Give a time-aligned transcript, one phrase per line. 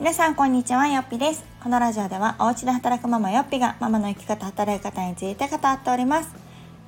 [0.00, 1.44] 皆さんこんにちはよっぴです。
[1.62, 6.34] このラジオではお家で働くママよっぴがママの生き方働き方について語っております。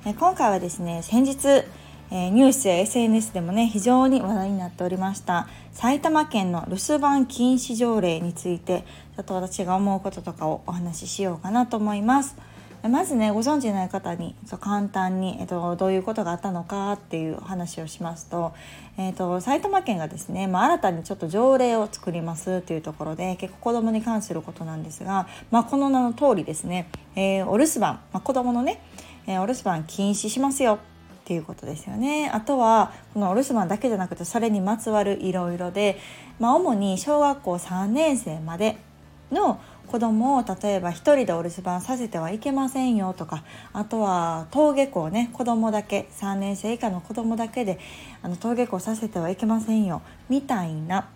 [0.03, 1.63] え今回はですね先日
[2.09, 8.83] えニュースや SNS でもね非常に話題になっておりました埼玉県の留守番禁止条例について
[9.15, 12.35] ちょっと私が思うこととかをお話ししようかなと思います。
[12.89, 18.53] まずねご存知ない方に簡単に、えっと、どういうことがあったのかっていう話をしますと,、
[18.97, 28.81] えっと、埼玉県がですね、まあ、新たにちょっと条例を作りますというところで結構子どもに関することなんですが、まあ、この名の通りですね、えー、お留守番、まあ、子どものね、
[29.27, 30.79] えー、お留守番禁止しますよ
[31.23, 32.29] っていうことですよね。
[32.33, 35.97] あとはこのお留守番だけじゃなくてそれにまつわるいろいろで、
[36.37, 38.75] まあ、主に小学校3年生まで
[39.31, 39.61] の
[39.93, 43.43] 子供を例えば1人でお留守番させてはいけませんよとか
[43.73, 47.77] あとは登下校ね子供だけ3年生以下の子供だけで
[48.23, 51.11] あの登下校させてはいけませんよみたいな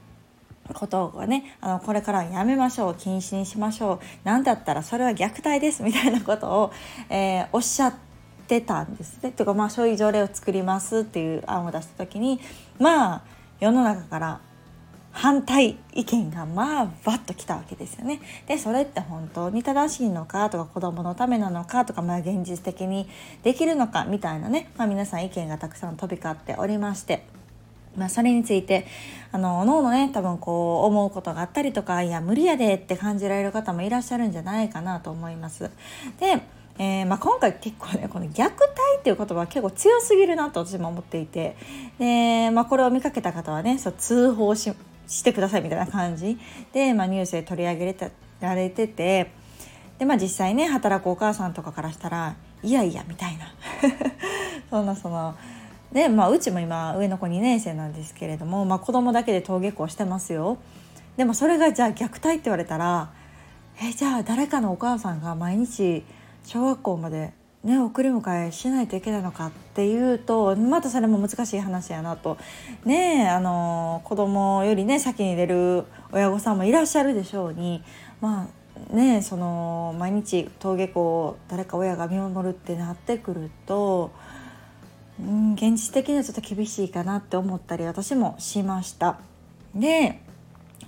[0.76, 6.72] ことがねあのこれからやめましょう禁止にしましょう何だったらそれは虐待ですみたいなことを、
[7.10, 7.96] えー、おっしゃっ
[8.48, 9.32] てたんですね。
[9.32, 12.40] というかまあそういう条例を作りますっていう案を出した時に
[12.78, 13.22] まあ
[13.60, 14.42] 世の中から
[15.18, 18.22] 反対意見がまあバッときたわけですよね。
[18.46, 23.10] でそれって本当に正しいのかとか子どものためなのかとか、まあ、現実的に
[23.42, 27.26] できるのかみたいなね、まあ、皆さん意見がたくさん飛び交っておりまして。
[27.96, 28.86] まあ、それについて
[29.32, 35.72] あの脳のね多分こう思うことがあったりとかいや無理やでって感じられる方もいらっしゃるんじゃないかなと思います。
[36.20, 36.44] で
[36.80, 38.54] えー、まあ、今回結構ねこの虐待
[39.00, 41.56] っていう言葉は結構強すぎるなと私も思っていて
[41.98, 44.72] で、まあ、これを見かけた方はねそう通報し
[45.08, 46.38] してくださいみたいな感じ。
[46.74, 49.32] で、まあ、ニュースで取り上げられてて
[49.98, 53.54] で、まあ、実際ね働くお母さんとかからしたらいやいやみたいな。
[54.70, 55.36] そんなその
[55.92, 60.58] で、まあ、うちも今上の子2年生なんですけれども、まあ、子供だけで登下校してますよ。
[61.16, 63.10] でもそれがじゃあ虐待って言われたら
[63.82, 66.04] えじゃあ誰かのお母さんが毎日
[66.44, 67.34] 小学校まで
[67.68, 72.38] ね、送り迎えしないといけないのかっていうとまたそれも難しい話やなと
[72.86, 75.84] ねあの子供よりね先に出る
[76.14, 77.84] 親御さんもいらっしゃるでしょうに
[78.22, 78.48] ま
[78.92, 84.12] あねその毎日登下校を誰か親が見守るってなってくると、
[85.20, 89.20] うん、現実的にはちょっと厳しいかなって思ったり私もしました。
[89.76, 90.22] で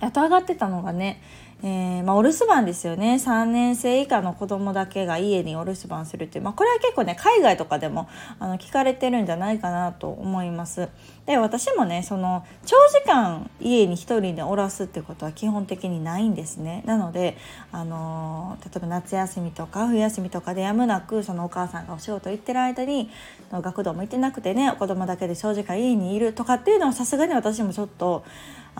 [0.00, 1.20] あと上がってたのがね
[1.62, 10.88] えー、まあ、お留守番ですよね3年生以下の子供だけが家にお留守番するっていう、まあ、これは結構ね海外とかでもあの聞かれてるんじゃないかなと思います。
[11.26, 16.82] で私もねその長時間家に1人でおらすってことは基本的にないんですね。
[16.86, 17.36] なので、
[17.72, 23.10] あのー、例えば夏休みとか冬休みとかでやむなくそのお母さんがお仕事行ってる間に
[23.52, 28.24] 学童も行ってなくてね子供だけで長時間家にいるとかっていうのはさすがに私もちょっと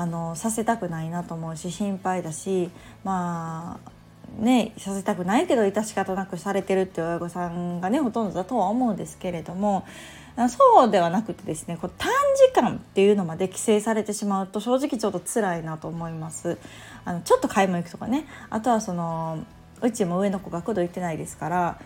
[0.01, 2.71] あのさせたくないなと思うし心配だし
[3.05, 9.85] まあねさせたくないけど致し方なくされてるっていう親御さんがねほとんどだとは思うんですけれども
[10.49, 16.57] そうではなくてですねこう短時間っていうのまで規制されてしまうと正直ちょっと辛いなと思います。
[17.05, 19.45] あのちょっと買い物行くとかねあとはその
[19.83, 21.79] うちも上の子学童行ってないですから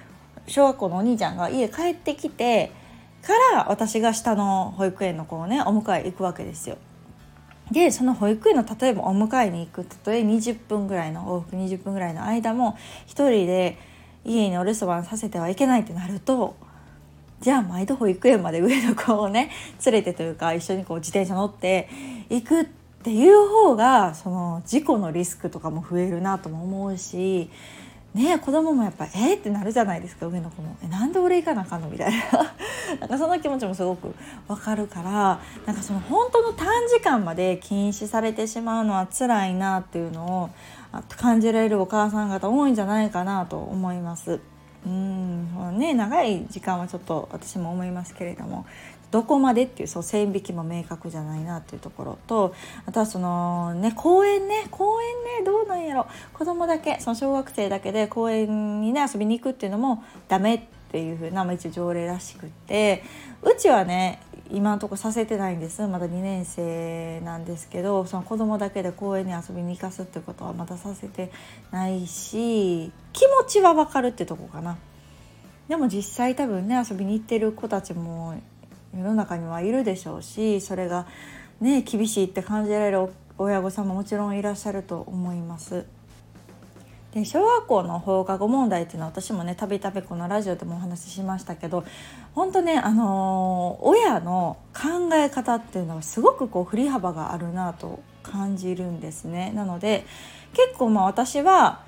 [0.47, 2.71] 小学校のお兄ちゃんが家帰ってきて
[3.23, 6.79] から私が下の保育園の子をねお迎え行くわけですよ。
[7.71, 12.77] でその保育園の例えばお迎えに行くたとえ20分ぐらいの往復20分ぐらいの間も
[13.07, 13.79] 1人で
[14.25, 16.57] 家にお留守番させてはいけないってなると
[17.41, 19.51] じゃあ毎度保育園まで上の子をね
[19.85, 21.89] 連れてというか一緒にこう自転車乗って
[22.31, 22.65] 行くっ
[23.03, 27.51] ていう方がその事故のリスクとかも増えるなとも思うし
[28.15, 30.77] ね子供もやっぱえー、ってなるじゃないですか上の子も。
[30.83, 32.21] えなんで俺行かなあかんのみたいな。
[33.01, 34.15] なんかその気持ちもすごく
[34.47, 40.51] わかるからなんかその本当の短時間まで禁止されてしまうのは辛いなっていうのを
[41.17, 44.41] 感じられるお母さん方多いんじゃないかなと思います。
[44.87, 48.65] うんね長い時間はちょっと私も思いますけれども。
[49.15, 52.53] どこまでっていうそう線引きも明確じゃないなっていうところと
[52.85, 63.05] あとはそのね公園ね公園ねどうなんやろ子供だけその小学生だけで公園にね遊びに行くっていうのもダメっていう風な、まあ、一応条例らしくって
[63.45, 64.21] うちはね
[64.51, 71.31] 今のとこさせてないんですまだ2年生なんですけどその子供だけで公園に遊びに行かすってことはまださせて
[71.71, 74.77] ないし気持ちは分かるってとこかな。
[75.69, 78.35] でも実際多分ね遊びに行ってる子たちも
[78.97, 81.07] 世の中にはいるでしょうしそれが
[81.61, 83.09] ね厳しいって感じられる
[83.39, 85.87] 親御さんももちろんいらっしゃると思います。
[87.15, 91.85] で小学校の放課後問題っていうのは私もねたびたびこのラジオでもお話ししましたけど
[92.35, 99.53] 本当ねあのー、親の考え方っていうのはすごくこう振り幅があるなと感じるんですね。
[99.55, 100.05] なので
[100.55, 101.83] 結構まあ私は、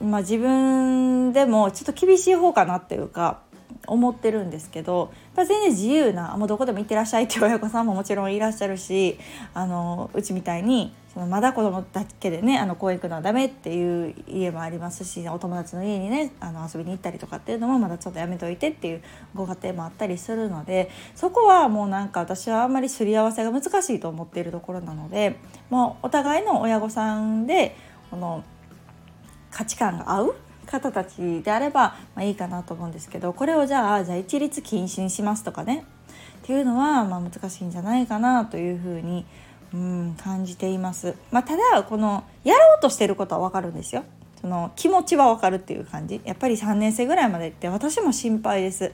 [0.00, 3.40] まあ、自分でもちょっと厳しい方かなっていうか
[3.90, 9.18] 思ってるんですけど全然自由なもうどこでも行ってらっしゃいっていう親御さんももちろんいらっしゃるし
[9.52, 19.02] あのうちみたいにそのまだ子供だけでねあの公園行くのはダメっていう家もありますしお友達の家にねあの遊びに行ったりとかっていうのもまだちょっとやめといてっていう
[19.34, 25.36] ご家庭もあったりするのでそこはもうなんか私はあんまりすり合わせが難しいと思っているところなので
[25.68, 27.74] もうお互いの親御さんで
[28.10, 28.44] この
[29.50, 30.34] 価値観が合う
[30.70, 35.84] 方たちであれば、まあ、いいかなと思うんですけどこれをじゃあじゃあ一律禁止にしますとかね
[36.42, 39.26] っていうのはまあ難しいんじゃないかなというふうに
[39.72, 41.14] うん感じています。
[41.30, 44.04] まあ、ただこのやろうとしてることはわかるんですよ。
[44.40, 46.20] その気持ちはわかるっていう感じ。
[46.24, 48.84] やっぱり3年生ぐらいまでって私も心配です。
[48.84, 48.92] やっ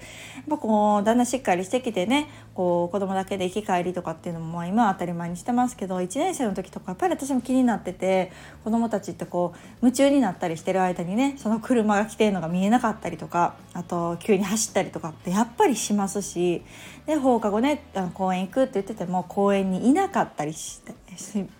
[0.50, 8.32] ぱこうだんだんしっかりしてきてねこう子供だけで行き帰りとかっていうのも今は当たり前にしてますけど1年生の時とかやっぱり私も気になってて
[8.64, 16.62] 子供たちってこう夢中になったりしてる間にねその車が来てるのが見えなかったりとかあと急に走ったりとかってやっぱりしますし
[17.06, 17.84] で放課後ね
[18.14, 20.94] 公園行くって言ってても公園にいなかったりして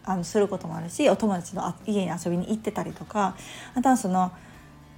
[0.05, 3.37] あのすることもあるしお友達の家に遊びに行ってたりとか
[3.75, 4.33] あとはその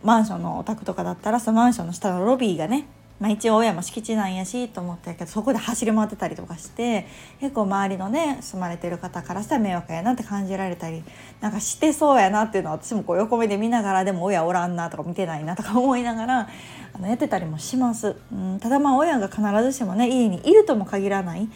[0.03, 2.87] マンションのお宅とかだったらそのマンションの下のロビーがね
[3.21, 7.07] まあ、一応親も敷地なんやしと思ったけどそこで走り回ってたりとかして
[7.41, 11.03] 結構周りのね住まれてる方からしたら迷惑やなって感じられたり
[11.41, 16.49] なんかしてそうやなっていうのは私もこう横目で見ながらでも親おらんなとか見てないなとか思いながら
[16.93, 18.17] あのやってたりもします。
[18.33, 21.49] うん、ただまあ親が必ずしもね家にいるとも限らない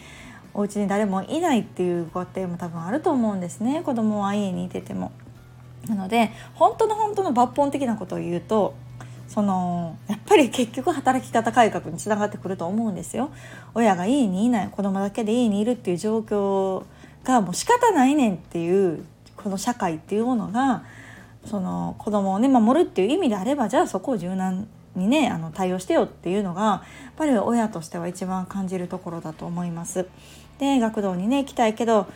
[0.53, 5.11] お家に誰もいないっていうご家庭も多分あると思うんですね子供は家にいてても。
[5.87, 8.73] なので本当の本当の抜本的なことを言うと
[9.27, 13.31] そのやっぱり 結局働き方改革につながってくると思うんですよ。
[13.73, 16.83] 親が家にいない子供だけで家にいるっていう状況
[17.23, 19.03] がもう仕方ないねんっていう
[19.35, 20.83] この社会っていうものが
[21.45, 30.07] その子供をね守るっていう意味であればじゃあそこを柔軟にねあの対応してよっていうのがやっぱり親としては一番感じるところだと思います。
[30.63, 32.07] で学童にね行きたいけど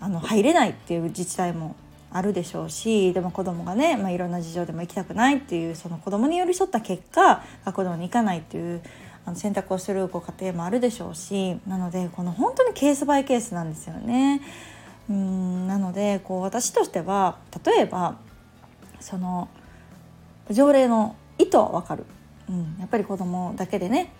[0.00, 1.74] あの入れないっていう自治体も
[2.12, 8.80] あるでしょうしでも子供がね、まあ、いろんな事情でも行きたくないっていうその子供に寄り添った結果学童に行かないっていう
[9.26, 14.40] あの選択をするご家庭もあるでしょうしなのでこの本当にケースバイケースなんですよね。
[15.10, 18.16] うんなのでこう私としては例えば
[19.00, 19.48] その
[20.50, 22.04] 条例の意図は分かる、
[22.48, 24.12] うん、やっぱり子供だけでね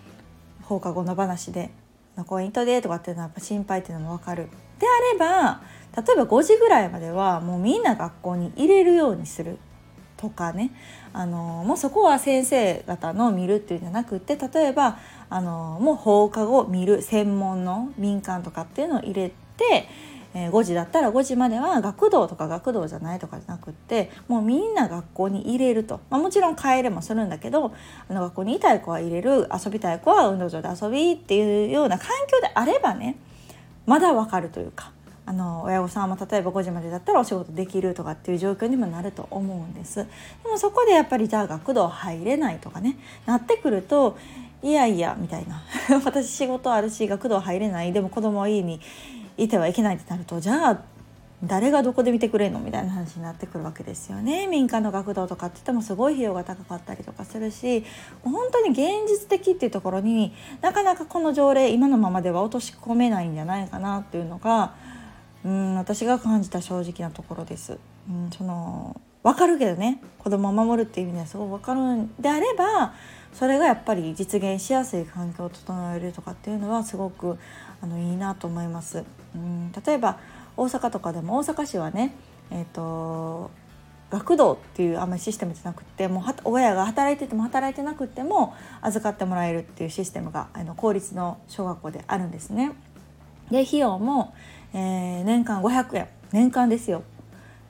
[0.63, 1.71] 放課後の話で
[2.23, 4.49] 「公園行っとで」とかっていうのはやっぱ心配っていうのも分かる。
[4.79, 5.61] であれば
[5.95, 9.57] 例えば5時ぐらいまではもうみんな学校に入れるようにする
[10.17, 10.71] とかね
[11.13, 14.97] あのもうそこは先生方の見るっていうんじゃなくって例えば
[15.29, 19.87] あのもう放課後見る専門の民間とかっていうのを入れて
[20.35, 27.73] えー、5時だったら5時までは学童とか学童じゃないとかじゃなくってもうみんな学校に入れると、まあ、もちろん帰れもするんだけど
[28.09, 33.15] あの学校にいたい子は入れる遊びたい子は運動場で遊びっていうような環境であればね
[33.85, 34.91] まだわかるというか。
[35.27, 39.95] あの親御さんも例えば5時までだったらお仕事できるとかっていう状況にもなると思うんです。
[39.95, 40.05] で
[40.51, 42.95] もそこでやっぱりじゃあ学童入れないとかね
[43.25, 44.19] なってくると
[44.61, 45.63] いやいやみたいな。
[46.05, 47.91] 私仕事あるし学童入れない。
[47.91, 48.79] でも子供は家に
[49.37, 50.81] いてはいけないってなるとじゃあ
[51.43, 52.59] 誰がどこで見てくれんの？
[52.59, 57.83] みたいな話になってくるわけですよね民間の学童とかって言ってもすごい費用が高かったりとかするし
[58.23, 64.73] 本当に現実的っていうところになかなかこの条例今のままでは落とし込めないんじゃないかなっていうのが
[65.43, 67.77] うん私が感じた正直なところです。
[68.09, 72.93] うん、その分かるけどね子供を守るっていう意味ではすごく分かるんであれば
[73.33, 77.39] それがやっぱり実現しやすい環境を整えるとかっていうのはすごく
[77.81, 79.03] あのいいなと思います。
[79.33, 80.19] うん例えば
[80.55, 82.13] 大阪とかでも大阪市はね、
[82.49, 83.51] えーと、
[84.09, 92.71] 学童っていうあんまりシステムじゃなくてもう親が働いてても働いてなくても預かってもらえるっていうシステムがあの公立の小学校であるんですね。
[93.51, 94.33] で費用も、
[94.73, 97.03] えー、年間500円年間ですよ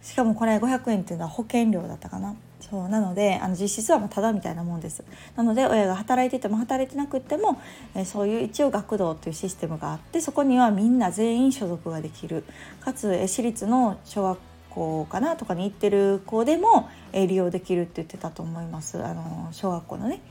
[0.05, 2.35] しかもこれ500円っていうのは保険料だったかな。
[2.61, 5.03] そうなのであの実質はもうただみたいなもんです。
[5.35, 7.59] なので親が働いてても働いてなくっても、
[7.95, 12.43] えー、そういう一応学童っていうシステムがあってそこにはみんな全員所属ができる。
[12.81, 19.03] かつ、えー、私立の小学校かなとかに行ってる子でも、えー、利用できるって言ってたと思います。
[19.03, 20.21] あの小学校のね。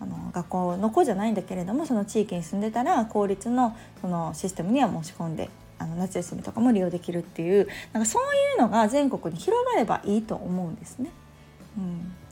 [0.00, 11.10] あの学校の子じゃないんだけれどもその地域に住んでたら公立のそのシステムには申し込んであの夏休みとかも利用できるっていうなんかそういうのが全国に広がればいいと思うんですね。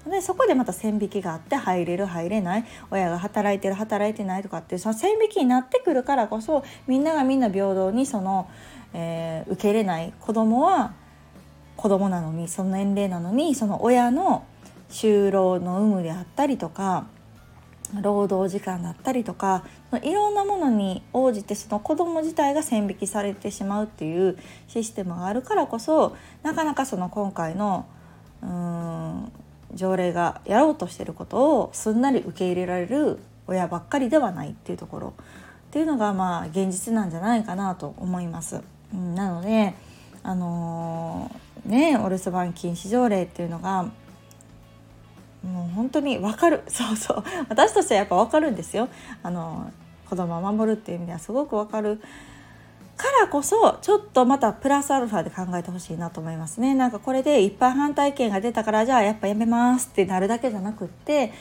[0.05, 8.51] うん、でそこでまた線引きがあって入れる入れない親が働いてる働いてないとかってその線引きになってくるからこそみんながみんな平等にその、
[8.93, 10.93] えー、受け入れない子供は
[11.77, 14.45] 子供なのにその年齢なのにその親の
[14.91, 17.07] 就労の有無であったりとか
[18.01, 19.65] 労働時間だったりとか
[20.03, 27.87] いろんなものに応じてその子ども自体が線引きされてしまうっていうシステムがあるからこそなかなかその今回の
[28.43, 29.33] うん
[29.75, 38.63] 条例がやろうとしてることをすんなり受け入れられる親ばっかりではないっていうところっていうのがまあ現実なんじゃないかなと思います。
[38.95, 39.75] うん、なので
[40.23, 43.87] あのー、ねお留守番禁止条例っていうのが
[45.43, 46.63] もう本当に分かる。
[46.69, 47.25] そうそう。
[47.49, 48.89] 私としてはやっぱ分かるんですよ。
[49.23, 49.71] あの
[50.09, 52.01] 子供を守るっていう意味ではすごく分かる。
[52.97, 56.75] からこそちょっとまたプラスアルファで考えてほしいなと思いますね。
[56.75, 61.33] なんかこれで一般反対意見が出たからじゃあやっぱやめますってなるだけじゃなくってで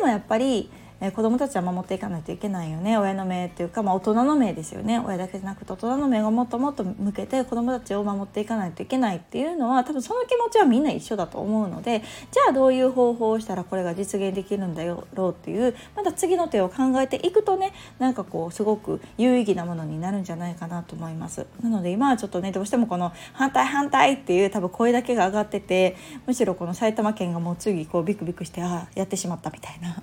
[0.00, 2.98] もやっぱりえ子どもたちは守っていかないといけないよね。
[2.98, 4.98] 親の目っていうか、まあ、大人の目ですよね。
[4.98, 21.46] 親だけじゃなくて大人の目がもっともっと向けて子どもたちを守っていかないといけないっていうのは多分その気持ちはみんな一緒だと思うのでじゃあどういう方法をしたらこれが実現できるんだろうっていうまた次の手を考えていくとねなんかこうすごく有意義なものになるんじゃないかなと思います。
[21.62, 29.96] なので今はちょっとねどうしてもこの反対反対っていう多分声だけが上がっててむしろこの埼玉県がもう次こうビクビクしてああやってしまったみたいな。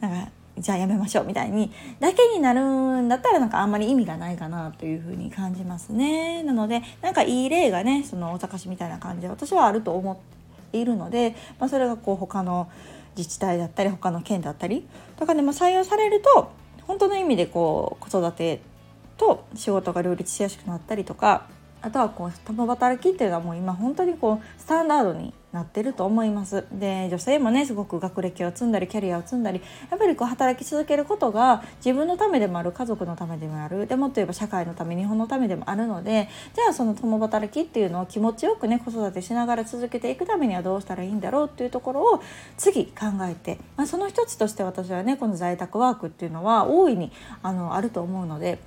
[0.00, 0.29] なんか
[0.60, 6.42] じゃあやめましょうみたいにだけになるんだったらなんかあんまり意味がないかなというふうに感じますね。
[6.42, 10.16] なのでなんかいい例がねその大阪市みたいな感じで私はあると思っ
[10.70, 12.70] ているので、まあ、それがこう他の
[13.16, 14.86] 自治体だったり他の県だったり
[15.18, 16.52] とかでも採用されると
[16.86, 18.60] 本当の意味でこう子育て
[19.16, 21.46] と仕事が両立しやすくなったりとか
[21.82, 42.22] あとはこう共働きっていうのはもう今本当にこうスタンダードになってると思いますで女性もねすごく学歴を積んだりキャリアを積んだりやっぱりこう働き続けることが自分のためでもある家族のためでもあるでもっと言えば社会のため日本のためでもあるのでじゃあその共働きっていうのを気持ちよくね子育てしながら続けていくためにはどうしたらいいんだろうっていうところを
[42.56, 47.10] 次考えて、まあ、その一つとして私はねこの在宅ワークっていうのは大いに
[47.42, 48.58] あのあると思うので。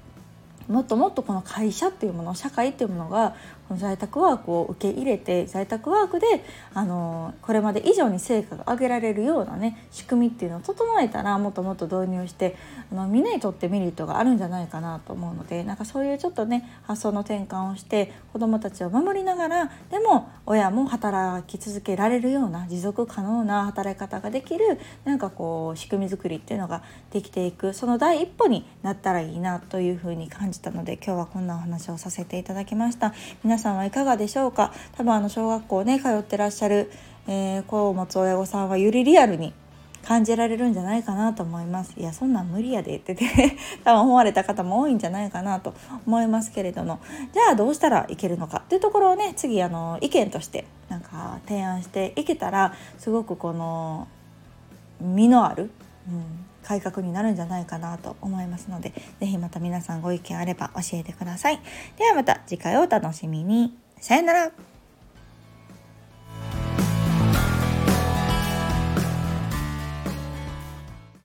[0.67, 3.35] もっともっとこの会社っていうもの社会っていうものが
[3.71, 6.27] 在宅ワークを受け入れて在宅ワークで
[6.73, 12.55] あのこれまで以上に成果が上げられるようなね仕組みっていうのを整えたらもっともっと導入して
[12.91, 33.13] あのみんなにとってメリットがあるんじゃないかなと思うのでなんかそういうちょっとね発想の転換をして子どもたちを守りながらでも親も働き続けられるような持続可能な働き方ができるなんかこう仕組み作りっていうのができていくその第一歩になったらいいなというふうに感じたので今日はこんなお話をさせていただきました。
[33.53, 34.73] 皆さんはいかがでしょうか？
[34.97, 36.91] 多分あの小学校ね通ってらっしゃる、
[37.27, 39.53] えー、子を持つ親御さんはよりリアルに
[40.03, 41.93] 感じられるんじゃないかなと思います。
[41.95, 43.25] いやそんなん無理やでってて
[43.85, 45.75] 多分思われた方も多いんじゃないかなと
[46.07, 46.97] 思いますけれども。
[47.31, 54.07] じゃあどうしたらいけるのかっていうところをね次あの意見としてなんか提案していけたらすごくこの
[54.99, 55.69] 実のある、
[56.07, 61.59] うん、改革になるんじゃないかなと思いますので是非また皆さんご意見あれば教えてください。
[61.97, 63.77] ではまた次回をお楽しみに。
[63.99, 64.51] さよなら